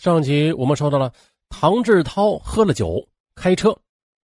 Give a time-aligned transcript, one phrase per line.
[0.00, 1.12] 上集我们说到了，
[1.50, 3.78] 唐志涛喝了酒开车，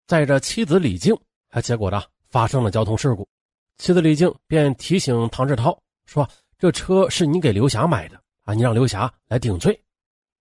[0.08, 1.14] 载着妻子李静，
[1.50, 3.28] 还结果呢发生了交通事故。
[3.78, 6.26] 妻子李静便提醒唐志涛说
[6.58, 9.78] ：“这车是你给刘霞买的啊，你让刘霞来顶罪。”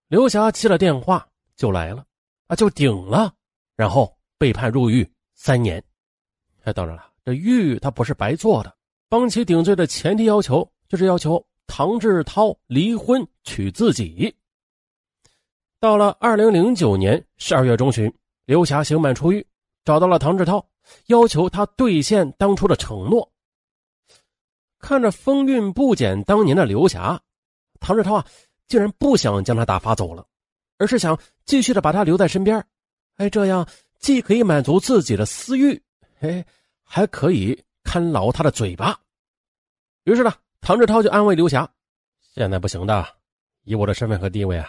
[0.07, 1.27] 刘霞接了电话
[1.57, 2.07] 就来了，
[2.47, 3.35] 啊，就顶了，
[3.75, 5.05] 然后被判入狱
[5.35, 5.83] 三年。
[6.63, 8.73] 哎，当然了，这狱他不是白做的，
[9.09, 14.33] 帮其顶罪的前提要求就是要求唐志涛离婚娶自己。
[15.85, 18.11] 到了二零零九年十二月中旬，
[18.47, 19.47] 刘霞刑满出狱，
[19.85, 20.67] 找到了唐志涛，
[21.09, 23.31] 要求他兑现当初的承诺。
[24.79, 27.21] 看着风韵不减当年的刘霞，
[27.81, 28.27] 唐志涛啊，
[28.67, 30.27] 竟然不想将他打发走了，
[30.79, 32.67] 而是想继续的把他留在身边。
[33.17, 35.79] 哎，这样既可以满足自己的私欲，
[36.21, 36.43] 哎，
[36.83, 38.99] 还可以看牢他的嘴巴。
[40.05, 40.33] 于是呢，
[40.63, 41.71] 唐志涛就安慰刘霞
[42.35, 43.07] ：“现在不行的，
[43.65, 44.67] 以我的身份和地位啊。”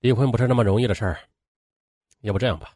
[0.00, 1.20] 离婚不是那么容易的事儿，
[2.20, 2.72] 要不这样吧，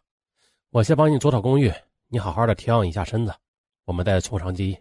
[0.68, 1.72] 我先帮你租套公寓，
[2.08, 3.34] 你好好的调养一下身子，
[3.86, 4.78] 我们再从长计议。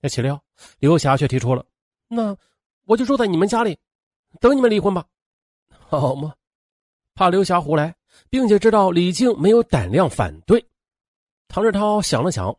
[0.00, 0.42] 那岂料
[0.78, 1.64] 刘霞却提出了
[2.08, 2.36] ：“那
[2.84, 3.78] 我就住在你们家里，
[4.38, 5.06] 等你们离婚吧，
[5.70, 6.34] 好吗？”
[7.16, 7.94] 怕刘霞胡来，
[8.28, 10.62] 并且知道李静没有胆量反对，
[11.48, 12.54] 唐志涛想了想：“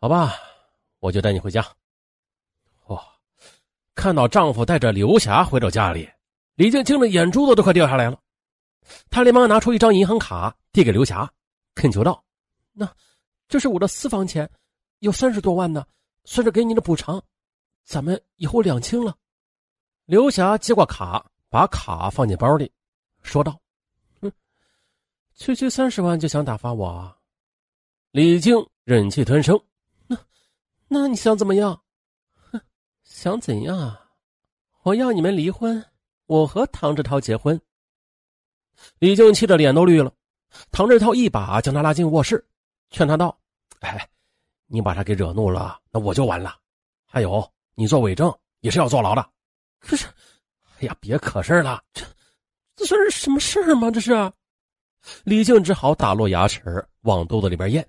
[0.00, 0.34] 好吧，
[0.98, 1.66] 我就带你回家。”
[2.88, 3.02] 哇，
[3.94, 6.06] 看到丈夫带着刘霞回到家里。
[6.54, 8.20] 李静听着，眼珠子都快掉下来了。
[9.08, 11.32] 他连忙拿出一张银行卡递给刘霞，
[11.74, 12.22] 恳求道
[12.72, 12.92] ：“那
[13.48, 14.50] 这是我的私房钱，
[14.98, 15.86] 有三十多万呢，
[16.24, 17.22] 算是给你的补偿。
[17.84, 19.16] 咱们以后两清了。”
[20.04, 22.70] 刘霞接过卡，把卡放进包里，
[23.22, 23.58] 说道
[24.20, 24.30] ：“哼，
[25.34, 27.16] 区区三十万就想打发我？”
[28.10, 29.58] 李静忍气吞声
[30.06, 30.18] ：“那
[30.88, 31.82] 那你想怎么样？
[32.34, 32.60] 哼，
[33.04, 34.10] 想怎样啊？
[34.82, 35.82] 我要你们离婚。”
[36.26, 37.60] 我和唐志涛结婚，
[38.98, 40.12] 李静气得脸都绿了。
[40.70, 42.44] 唐志涛一把将他拉进卧室，
[42.90, 43.38] 劝他道
[43.80, 44.08] ：“哎，
[44.66, 46.56] 你把他给惹怒了，那我就完了。
[47.04, 49.30] 还有，你做伪证也是要坐牢的。
[49.78, 50.06] 可是，
[50.78, 52.04] 哎呀，别可事了，这
[52.76, 53.90] 这算是什么事儿吗？
[53.90, 54.12] 这是。”
[55.24, 56.62] 李静只好打落牙齿
[57.00, 57.86] 往肚子里边咽。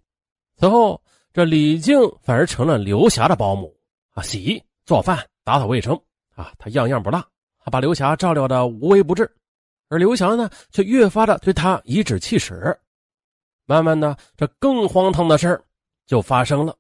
[0.58, 1.02] 此后，
[1.32, 3.76] 这李静反而成了刘霞的保姆
[4.14, 5.94] 啊，洗衣、做饭、打扫卫生
[6.36, 7.24] 啊，她样样不落。
[7.64, 9.30] 他把刘霞照料的无微不至，
[9.90, 12.78] 而刘霞呢，却越发的对他颐指气使。
[13.66, 15.64] 慢慢的，这更荒唐的事儿
[16.06, 16.76] 就发生了。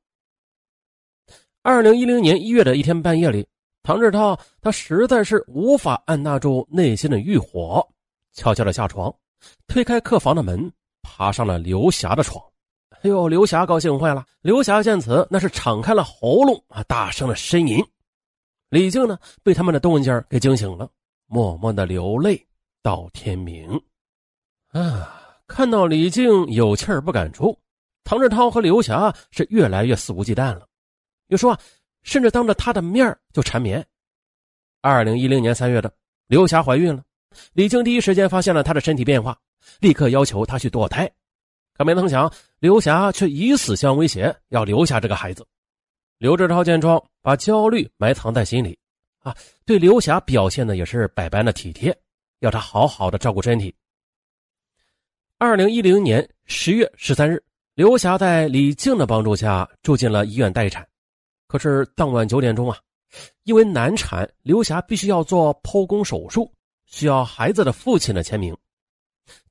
[1.62, 3.48] 二零一零年一月的一天半夜里，
[3.84, 7.88] 唐志涛他实在是无法按捺住内心的欲火，
[8.34, 9.14] 悄悄的下床，
[9.68, 10.70] 推开客房的门，
[11.02, 12.44] 爬上了刘霞的床。
[13.02, 14.26] 哎呦，刘霞高兴坏了。
[14.42, 17.82] 刘霞见此，那是敞开了喉咙啊，大声的呻吟。
[18.74, 20.90] 李静呢，被他们的动静给惊醒了，
[21.28, 22.44] 默默的流泪
[22.82, 23.80] 到天明。
[24.70, 27.56] 啊，看到李静有气儿不敢出，
[28.04, 30.68] 唐志涛和刘霞是越来越肆无忌惮了。
[31.28, 31.56] 有时候，
[32.02, 33.86] 甚至当着他的面就缠绵。
[34.82, 35.94] 二零一零年三月的，
[36.26, 37.04] 刘霞怀孕了，
[37.54, 39.40] 李静第一时间发现了她的身体变化，
[39.82, 41.08] 立刻要求她去堕胎。
[41.78, 45.46] 可没曾想，刘霞却以死相威胁，要留下这个孩子。
[46.24, 48.80] 刘志超见状，把焦虑埋藏在心里，
[49.24, 49.36] 啊，
[49.66, 51.94] 对刘霞表现的也是百般的体贴，
[52.40, 53.76] 要她好好的照顾身体。
[55.38, 57.44] 二零一零年十月十三日，
[57.76, 60.88] 刘霞在李静的帮助下住进了医院待产。
[61.46, 62.78] 可是当晚九点钟啊，
[63.44, 66.50] 因为难产，刘霞必须要做剖宫手术，
[66.86, 68.56] 需要孩子的父亲的签名。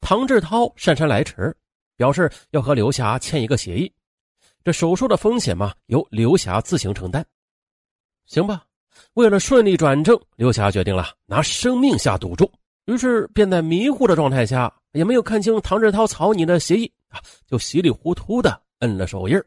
[0.01, 1.55] 唐志涛姗姗来迟，
[1.99, 3.93] 表示要和刘霞签一个协议。
[4.65, 7.25] 这手术的风险嘛，由刘霞自行承担。
[8.27, 8.65] 行吧，
[9.15, 12.51] 为了顺利转正，刘霞决定了拿生命下赌注。
[12.87, 19.41] 于是便在迷糊的状态下，也没有看清唐志涛草拟的协议啊，就稀里糊涂的摁了手印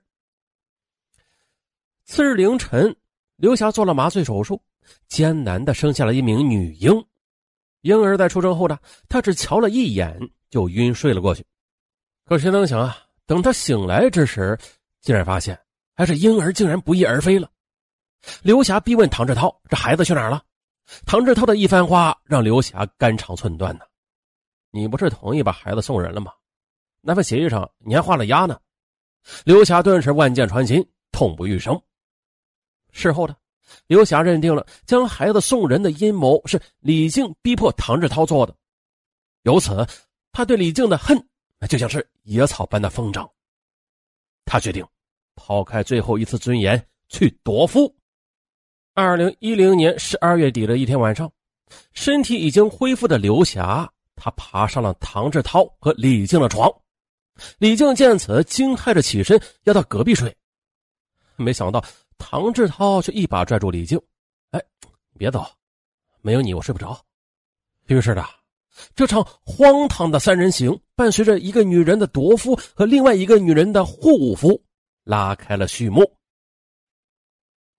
[2.05, 2.95] 次日凌晨，
[3.35, 4.61] 刘霞做了麻醉手术，
[5.07, 7.05] 艰难的生下了一名女婴。
[7.81, 8.77] 婴儿在出生后呢，
[9.09, 10.17] 她只瞧了一眼
[10.49, 11.43] 就晕睡了过去。
[12.25, 14.57] 可谁能想啊，等她醒来之时，
[15.05, 15.57] 竟然发现，
[15.95, 17.47] 还是婴儿竟然不翼而飞了。
[18.41, 20.43] 刘霞逼问唐志涛：“这孩子去哪儿了？”
[21.05, 23.85] 唐志涛的一番话让刘霞肝肠寸断呢。
[24.71, 26.33] 你不是同意把孩子送人了吗？
[27.01, 28.59] 那份协议上你还画了押呢。
[29.43, 31.79] 刘霞顿时万箭穿心，痛不欲生。
[32.91, 33.37] 事后的
[33.85, 38.55] 刘霞认定了将孩子送人的阴谋是李静逼迫唐志涛做的，
[39.43, 39.85] 由此
[40.31, 41.15] 他对李静的恨
[41.69, 43.29] 就像是野草般的疯长。
[44.45, 44.83] 他决定。
[45.35, 47.93] 抛开最后一次尊严去夺夫。
[48.93, 51.31] 二零一零年十二月底的一天晚上，
[51.93, 56.73] 身体已经恢复的刘霞她爬上了唐志涛和李静的床。
[57.57, 60.33] 李静见此，惊骇着起身要到隔壁睡，
[61.35, 61.83] 没想到
[62.17, 64.01] 唐志涛却一把拽住李静
[64.51, 64.61] ：“哎，
[65.17, 65.45] 别走，
[66.21, 66.97] 没有你我睡不着。”
[67.87, 68.23] 于是呢，
[68.95, 74.63] 这场荒唐的三人行伴随着一个女人的夺夫和另外一个女人的护夫，
[75.05, 76.03] 拉开了序幕。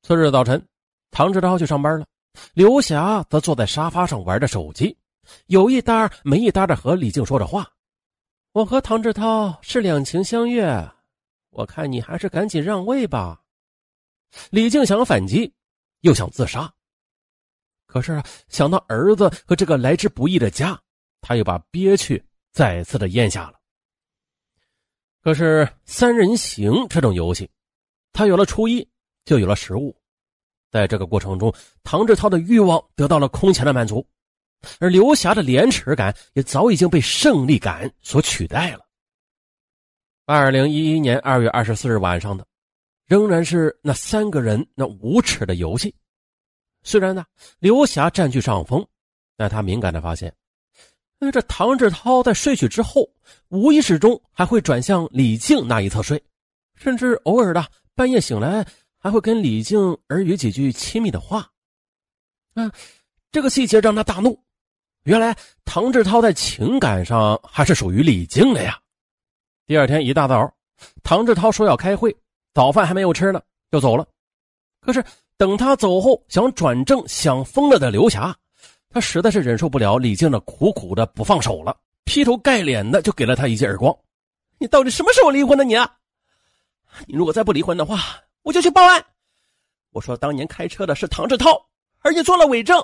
[0.02, 0.67] 次日早晨，
[1.11, 2.06] 唐志涛去上班了，
[2.55, 4.96] 刘霞则坐在沙发上玩着手机，
[5.46, 7.69] 有一搭没一搭的和李静说着话。
[8.52, 10.90] 我和唐志涛是两情相悦，
[11.50, 13.43] 我看你还是赶紧让位吧。
[14.50, 15.52] 李静想反击，
[16.00, 16.73] 又想自杀，
[17.87, 20.81] 可是想到儿子和这个来之不易的家，
[21.20, 23.56] 他又把憋屈再次的咽下了。
[25.26, 27.50] 可是三人行这种游戏，
[28.12, 28.88] 他有了初一，
[29.25, 29.93] 就有了十五，
[30.70, 31.52] 在这个过程中，
[31.82, 34.06] 唐志涛的欲望得到了空前的满足。
[34.78, 38.87] 而刘霞的廉耻感也早已经被胜利感所取代了。
[40.26, 42.46] 二零一一年二月二十四日晚上的，
[43.06, 45.93] 仍然是那三个人那无耻的游戏。
[46.84, 47.25] 虽然呢，
[47.58, 48.87] 刘霞占据上风，
[49.37, 50.32] 但他敏感的发现，
[51.18, 53.08] 那这唐志涛在睡去之后，
[53.48, 56.22] 无意识中还会转向李静那一侧睡，
[56.74, 58.66] 甚至偶尔的半夜醒来，
[58.98, 59.78] 还会跟李静
[60.10, 61.48] 耳语几句亲密的话。
[62.54, 62.70] 嗯，
[63.32, 64.38] 这个细节让他大怒。
[65.04, 68.78] 原来唐志涛在情感上还是属于李静的呀。
[69.66, 70.52] 第二天一大早，
[71.02, 72.14] 唐志涛说要开会，
[72.52, 73.40] 早饭还没有吃呢，
[73.70, 74.06] 就走了。
[74.80, 75.02] 可是
[75.36, 78.36] 等他走后，想转正想疯了的刘霞，
[78.96, 83.94] 他实在是忍受不了李静的苦苦的不放手了，劈头盖脸的就给了他一记耳光。
[84.56, 85.64] 你到底什么时候离婚的？
[85.64, 85.98] 你啊，
[87.06, 87.98] 你如果再不离婚的话，
[88.40, 89.04] 我就去报案。
[89.90, 91.62] 我说当年开车的是唐志涛，
[91.98, 92.82] 而且做了伪证。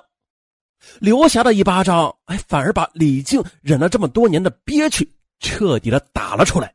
[0.99, 5.11] 刘霞的一巴掌，哎，反而把李静忍了这么多年的憋屈
[5.41, 6.75] 彻底的打了出来。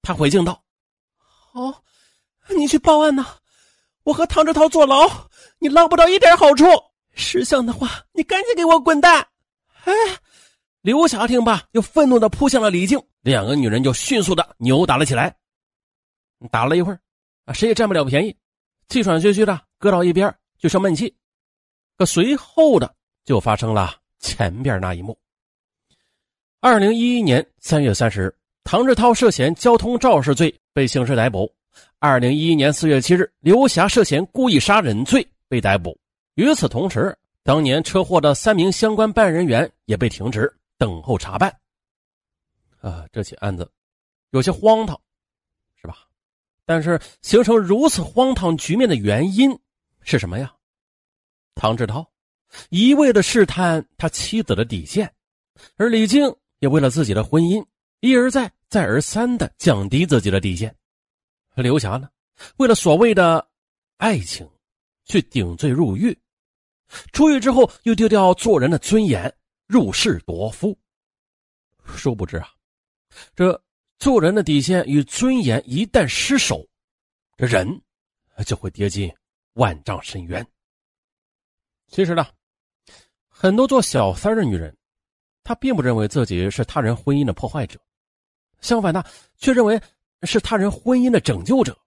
[0.00, 0.62] 他回敬道
[1.18, 1.82] ：“好，
[2.56, 3.26] 你去报案呐！
[4.04, 5.10] 我和唐志涛坐牢，
[5.58, 6.64] 你捞不到一点好处。
[7.14, 9.26] 识相的话，你赶紧给我滚蛋！”
[9.84, 9.92] 哎，
[10.80, 15.34] 刘霞听罢，又愤怒的扑向了李静，两个女人就迅速的扭打了起来。
[16.50, 17.00] 打了一会儿，
[17.44, 18.36] 啊，谁也占不了便宜，
[18.88, 21.14] 气喘吁吁的搁到一边，就生闷气。
[21.96, 22.94] 可随后的
[23.24, 25.16] 就发生了前边那一幕。
[26.60, 31.52] 二零一一年三月三十日，唐志涛涉嫌交通肇事罪被刑事逮捕。
[31.98, 35.96] 二零一一年四月七日，刘霞涉嫌故意杀人罪被逮捕。
[36.34, 41.54] 与此同时，当年车祸的三名相关办案人员也被停职，等候查办。
[42.80, 43.70] 啊，这起案子
[44.30, 44.98] 有些荒唐，
[45.80, 45.98] 是吧？
[46.64, 49.56] 但是形成如此荒唐局面的原因
[50.00, 50.54] 是什么呀？
[51.54, 52.08] 唐志涛
[52.70, 55.12] 一味的试探他妻子的底线，
[55.76, 57.64] 而李静也为了自己的婚姻
[58.00, 60.74] 一而再、再而三的降低自己的底线。
[61.54, 62.08] 刘霞呢，
[62.56, 63.46] 为了所谓的
[63.98, 64.48] 爱情，
[65.12, 66.18] 去顶罪入狱，
[67.12, 69.30] 出狱之后又丢掉做人的尊严，
[69.66, 70.74] 入室夺夫。
[71.84, 72.48] 殊不知啊，
[73.36, 73.62] 这
[73.98, 76.66] 做人的底线与尊严一旦失守，
[77.36, 77.68] 这人
[78.46, 79.14] 就会跌进
[79.52, 80.46] 万丈深渊。
[81.88, 82.26] 其实呢，
[83.28, 84.74] 很多做小三的女人，
[85.44, 87.78] 她并不认为自己是他人婚姻的破坏者，
[88.62, 89.04] 相反呢，
[89.36, 89.78] 却认为
[90.22, 91.78] 是他人婚姻的拯救者。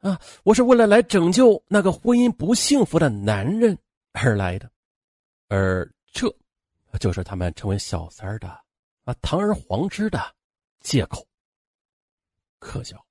[0.00, 3.76] 啊，我是为了来拯救那个婚姻不幸福的男人
[4.12, 4.70] 而来的，
[5.48, 6.32] 而这，
[7.00, 8.48] 就是他们成为小三的
[9.04, 10.20] 啊堂而皇之的
[10.80, 11.26] 借口。
[12.60, 13.04] 可笑。